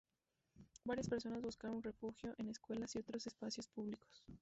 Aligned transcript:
Varias 0.83 1.07
personas 1.07 1.43
buscaron 1.43 1.83
refugio 1.83 2.33
en 2.39 2.49
escuelas 2.49 2.95
y 2.95 2.97
otros 2.97 3.27
espacios 3.27 3.67
públicos. 3.67 4.23